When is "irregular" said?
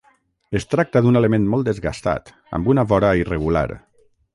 3.25-3.69